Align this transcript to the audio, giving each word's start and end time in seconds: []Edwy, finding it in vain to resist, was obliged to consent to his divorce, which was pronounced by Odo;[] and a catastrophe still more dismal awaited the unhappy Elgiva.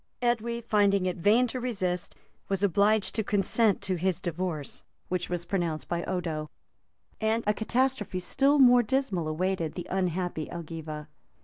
[]Edwy, 0.23 0.61
finding 0.61 1.05
it 1.05 1.17
in 1.17 1.21
vain 1.21 1.45
to 1.45 1.59
resist, 1.59 2.15
was 2.49 2.63
obliged 2.63 3.13
to 3.13 3.23
consent 3.23 3.81
to 3.83 3.97
his 3.97 4.19
divorce, 4.19 4.81
which 5.09 5.29
was 5.29 5.45
pronounced 5.45 5.87
by 5.87 6.03
Odo;[] 6.05 6.49
and 7.19 7.43
a 7.45 7.53
catastrophe 7.53 8.19
still 8.19 8.57
more 8.57 8.81
dismal 8.81 9.27
awaited 9.27 9.75
the 9.75 9.85
unhappy 9.91 10.47
Elgiva. 10.51 11.05